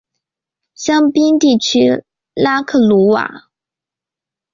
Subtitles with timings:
[0.73, 2.03] 香槟地区
[2.33, 3.51] 拉克鲁瓦。